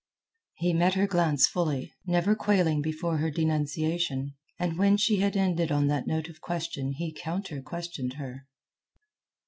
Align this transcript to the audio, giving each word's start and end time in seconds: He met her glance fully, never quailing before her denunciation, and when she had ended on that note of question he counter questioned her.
He 0.55 0.73
met 0.73 0.95
her 0.95 1.05
glance 1.05 1.45
fully, 1.45 1.93
never 2.07 2.33
quailing 2.35 2.81
before 2.81 3.17
her 3.19 3.29
denunciation, 3.29 4.33
and 4.57 4.79
when 4.79 4.97
she 4.97 5.17
had 5.17 5.37
ended 5.37 5.71
on 5.71 5.85
that 5.89 6.07
note 6.07 6.27
of 6.27 6.41
question 6.41 6.93
he 6.93 7.13
counter 7.13 7.61
questioned 7.61 8.13
her. 8.13 8.47